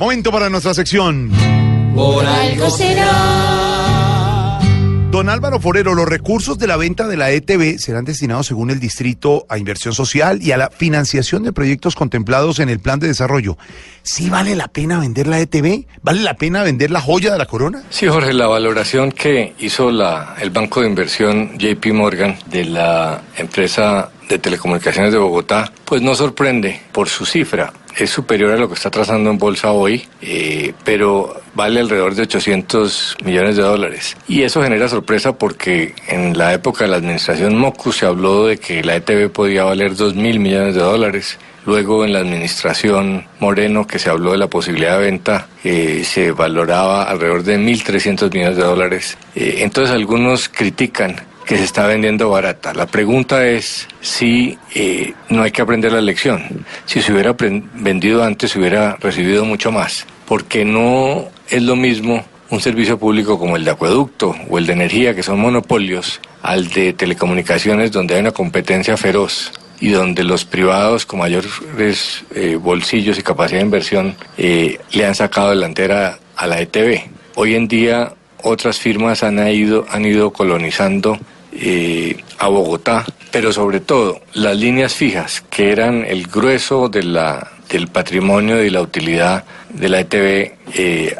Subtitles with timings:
[0.00, 1.30] Momento para nuestra sección.
[1.94, 4.58] Por algo será.
[5.10, 8.80] Don Álvaro Forero, los recursos de la venta de la ETV serán destinados según el
[8.80, 13.08] distrito a inversión social y a la financiación de proyectos contemplados en el plan de
[13.08, 13.58] desarrollo.
[14.02, 15.84] ¿Sí vale la pena vender la ETV?
[16.02, 17.82] ¿Vale la pena vender la joya de la corona?
[17.90, 23.20] Sí, Jorge, la valoración que hizo la, el Banco de Inversión JP Morgan de la
[23.36, 27.72] empresa de telecomunicaciones de Bogotá, pues no sorprende por su cifra.
[27.96, 32.22] Es superior a lo que está trazando en bolsa hoy, eh, pero vale alrededor de
[32.22, 34.16] 800 millones de dólares.
[34.28, 38.58] Y eso genera sorpresa porque en la época de la administración Mocu se habló de
[38.58, 41.36] que la ETV podía valer 2 mil millones de dólares.
[41.66, 46.30] Luego en la administración Moreno, que se habló de la posibilidad de venta, eh, se
[46.30, 49.18] valoraba alrededor de 1.300 millones de dólares.
[49.34, 51.16] Eh, entonces algunos critican
[51.50, 52.72] que se está vendiendo barata.
[52.74, 56.64] La pregunta es si eh, no hay que aprender la lección.
[56.86, 57.34] Si se hubiera
[57.74, 60.06] vendido antes, se hubiera recibido mucho más.
[60.28, 64.74] Porque no es lo mismo un servicio público como el de acueducto o el de
[64.74, 70.44] energía, que son monopolios, al de telecomunicaciones, donde hay una competencia feroz y donde los
[70.44, 71.50] privados con mayores
[72.32, 77.10] eh, bolsillos y capacidad de inversión eh, le han sacado delantera a la ETV.
[77.34, 78.12] Hoy en día
[78.44, 81.18] otras firmas han ido, han ido colonizando
[81.60, 87.52] eh, a Bogotá, pero sobre todo las líneas fijas, que eran el grueso de la,
[87.68, 91.16] del patrimonio y la utilidad de la ETV, eh,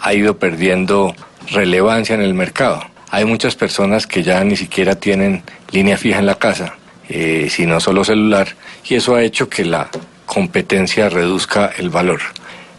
[0.00, 1.14] ha ido perdiendo
[1.50, 2.82] relevancia en el mercado.
[3.10, 6.74] Hay muchas personas que ya ni siquiera tienen línea fija en la casa,
[7.08, 8.48] eh, sino solo celular,
[8.88, 9.88] y eso ha hecho que la
[10.26, 12.20] competencia reduzca el valor.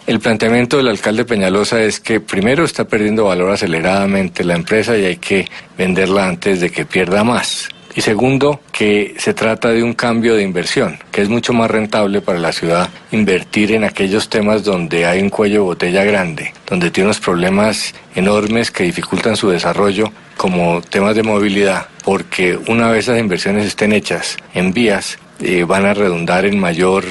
[0.07, 5.03] El planteamiento del alcalde Peñalosa es que primero está perdiendo valor aceleradamente la empresa y
[5.03, 5.47] hay que
[5.79, 7.69] venderla antes de que pierda más.
[7.95, 12.21] Y segundo, que se trata de un cambio de inversión, que es mucho más rentable
[12.21, 16.91] para la ciudad invertir en aquellos temas donde hay un cuello de botella grande, donde
[16.91, 23.05] tiene unos problemas enormes que dificultan su desarrollo, como temas de movilidad, porque una vez
[23.05, 27.05] esas inversiones estén hechas en vías, eh, van a redundar en mayor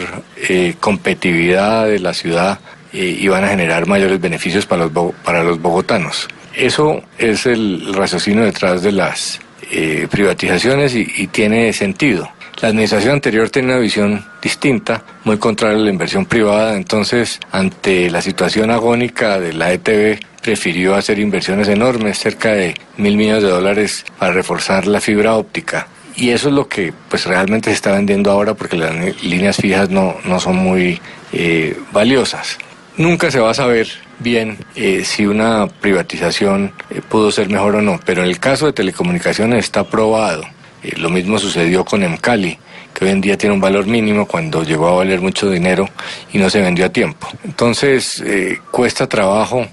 [0.48, 2.60] eh, competitividad de la ciudad
[2.94, 6.28] y van a generar mayores beneficios para los, para los bogotanos.
[6.54, 9.40] Eso es el raciocinio detrás de las
[9.70, 12.30] eh, privatizaciones y, tiene sentido.
[12.60, 18.08] La administración anterior tenía una visión distinta, muy contraria a la inversión privada, entonces ante
[18.10, 23.48] la situación agónica de la ETV prefirió hacer inversiones enormes, cerca de mil millones de
[23.48, 25.88] dólares para reforzar la fibra óptica.
[26.16, 28.94] Y eso es lo que pues realmente se está vendiendo ahora porque las
[29.24, 31.00] líneas fijas no, no son muy
[31.32, 32.58] eh, valiosas.
[32.96, 33.88] Nunca se va a saber
[34.20, 38.66] bien eh, si una privatización eh, pudo ser mejor o no, pero en el caso
[38.66, 40.44] de telecomunicaciones está probado.
[40.84, 42.56] Eh, lo mismo sucedió con Emcali,
[42.94, 45.88] que hoy en día tiene un valor mínimo cuando llegó a valer mucho dinero
[46.32, 47.26] y no se vendió a tiempo.
[47.42, 48.22] Entonces,
[48.70, 49.66] cuesta trabajo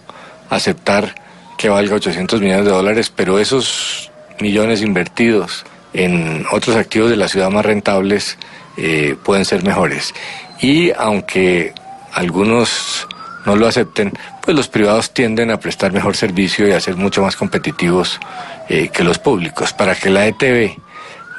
[0.49, 1.13] aceptar
[1.59, 4.09] que valga 800 millones de dólares, pero esos
[4.39, 8.39] millones invertidos en otros activos de la ciudad más rentables
[9.23, 10.15] pueden ser mejores.
[10.59, 11.73] Y aunque
[12.13, 13.07] algunos
[13.45, 14.11] no lo acepten,
[14.43, 18.19] pues los privados tienden a prestar mejor servicio y a ser mucho más competitivos
[18.69, 19.73] eh, que los públicos.
[19.73, 20.77] Para que la ETV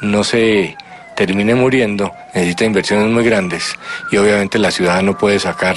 [0.03, 0.77] no se
[1.17, 3.75] termine muriendo, necesita inversiones muy grandes
[4.11, 5.77] y obviamente la ciudad no puede sacar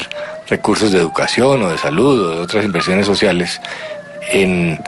[0.50, 3.62] recursos de educación o de salud o de otras inversiones sociales
[4.32, 4.80] en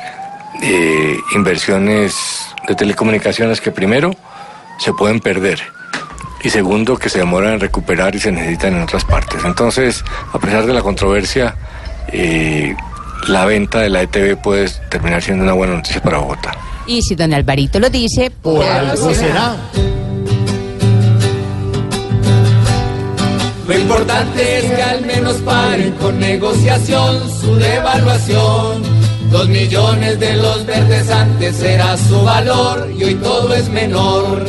[0.61, 4.15] eh, inversiones de telecomunicaciones que primero
[4.79, 5.76] se pueden perder
[6.43, 9.43] y segundo que se demoran en recuperar y se necesitan en otras partes.
[9.43, 10.03] Entonces,
[10.33, 11.55] a pesar de la controversia,
[12.11, 12.75] eh,
[13.27, 16.53] la venta de la ETV puede terminar siendo una buena noticia para Bogotá.
[16.85, 19.57] Y si don Alvarito lo dice, por algo será.
[23.67, 28.81] Lo importante es que al menos paren con negociación su devaluación.
[29.29, 34.45] Dos millones de los verdes antes era su valor y hoy todo es menor.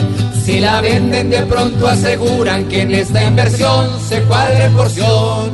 [0.49, 5.53] Si la venden de pronto aseguran que en esta inversión se cuadre porción.